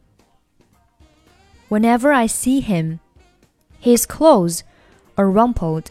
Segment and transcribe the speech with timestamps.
[1.69, 2.99] Whenever I see him,
[3.83, 4.63] his clothes
[5.15, 5.85] are rumpled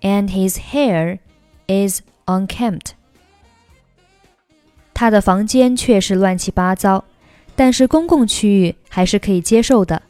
[0.00, 1.18] and his hair
[1.66, 2.92] is unkempt.
[4.94, 7.04] 他的房间确实乱七八糟，
[7.56, 10.02] 但是公共区域还是可以接受的。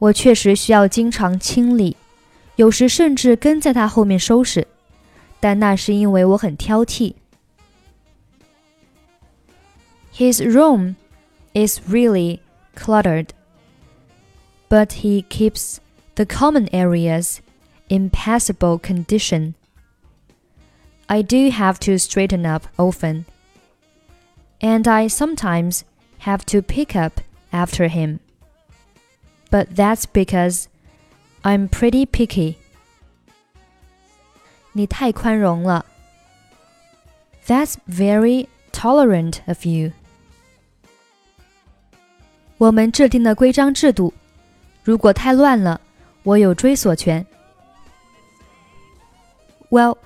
[0.00, 1.96] 我确实需要经常清理，
[2.56, 4.66] 有时甚至跟在他后面收拾，
[5.40, 7.14] 但那是因为我很挑剔。
[10.14, 10.96] His room
[11.54, 12.40] is really
[12.74, 13.28] cluttered,
[14.68, 15.76] but he keeps
[16.14, 17.38] the common areas
[17.88, 19.54] in passable condition.
[21.06, 23.24] I do have to straighten up often,
[24.60, 25.82] and I sometimes
[26.20, 27.20] have to pick up
[27.52, 28.18] after him
[29.50, 30.66] but that's because
[31.42, 32.56] I'm pretty picky.
[34.72, 35.86] 你太宽容了。
[37.46, 39.92] That's very tolerant of you.
[42.58, 44.12] 我们制定的规章制度，
[44.82, 45.80] 如果太乱了，
[46.22, 47.24] 我有追索权。
[49.70, 49.98] Well,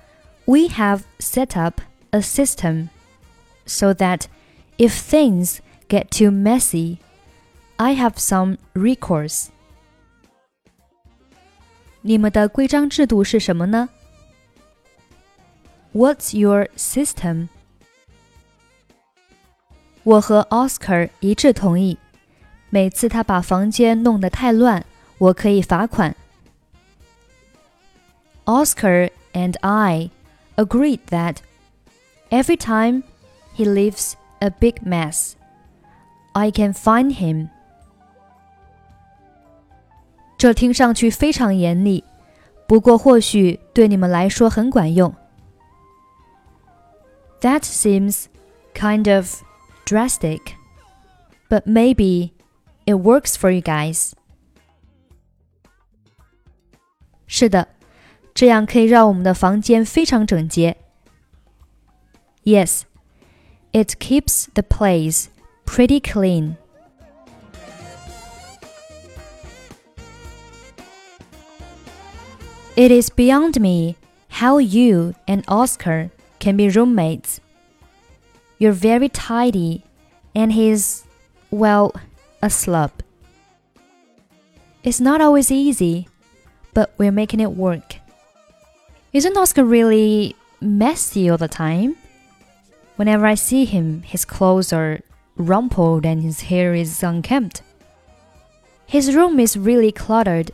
[0.44, 2.88] we have set up a system
[3.66, 4.24] so that
[4.78, 5.58] if things
[5.88, 6.98] get too messy,
[7.76, 9.46] I have some recourse.
[12.02, 13.88] 你们的规章制度是什么呢？
[15.92, 17.48] What's your system?
[20.02, 21.98] 我和 Oscar 一致同意，
[22.70, 24.84] 每次他把房间弄得太乱，
[25.18, 26.16] 我可以罚款。
[28.46, 30.10] Oscar and I
[30.56, 31.36] agreed that
[32.30, 33.02] every time
[33.54, 35.34] he leaves a big mess,
[36.32, 37.50] I can fine him
[40.36, 42.04] 这听上去非常严厉，
[42.66, 45.14] 不过或许对你们来说很管用。
[47.40, 48.26] That seems
[48.74, 49.42] kind of
[49.84, 50.40] drastic,
[51.48, 52.32] but maybe
[52.84, 54.12] it works for you guys.
[57.26, 57.68] 是的，
[58.34, 60.76] 这样可以让我们的房间非常整洁。
[62.44, 62.82] Yes,
[63.72, 65.26] it keeps the place
[65.64, 66.56] pretty clean.
[72.75, 73.95] It is beyond me
[74.27, 77.39] how you and Oscar can be roommates.
[78.59, 79.85] You're very tidy,
[80.35, 81.05] and he's,
[81.51, 81.93] well,
[82.41, 82.91] a slub.
[84.83, 86.09] It's not always easy,
[86.73, 87.95] but we're making it work.
[89.13, 91.95] Isn't Oscar really messy all the time?
[92.97, 94.99] Whenever I see him, his clothes are
[95.37, 97.61] rumpled and his hair is unkempt.
[98.85, 100.51] His room is really cluttered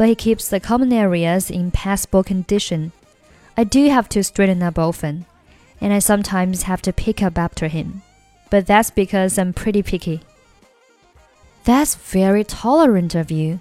[0.00, 2.90] but he keeps the common areas in passable condition.
[3.54, 5.26] I do have to straighten up often,
[5.78, 8.00] and I sometimes have to pick up after him.
[8.48, 10.22] But that's because I'm pretty picky.
[11.64, 13.60] That's very tolerant of you.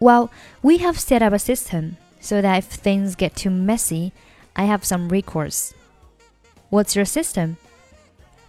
[0.00, 0.32] Well,
[0.64, 4.12] we have set up a system so that if things get too messy,
[4.56, 5.74] I have some recourse.
[6.70, 7.58] What's your system?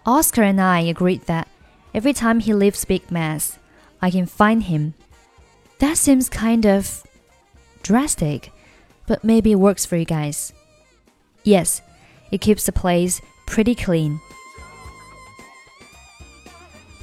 [0.04, 1.46] Oscar and I agreed that
[1.94, 3.56] every time he leaves big mess,
[4.02, 4.94] I can find him
[5.79, 7.03] that seems kind of
[7.83, 8.51] drastic,
[9.07, 10.53] but maybe it works for you guys.
[11.43, 11.81] Yes,
[12.31, 14.19] it keeps the place pretty clean.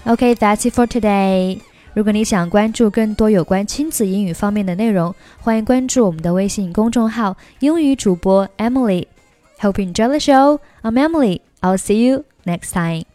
[0.06, 1.60] Okay, that's it for today.
[1.94, 10.60] 如果你想关注更多有关亲子英语方面的内容，欢迎关注我们的微信公众号“英语主播 Emily”。Hope you enjoy the show.
[10.82, 11.40] I'm Emily.
[11.60, 13.11] I'll see you next time.